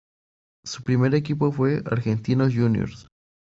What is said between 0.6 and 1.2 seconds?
Su primer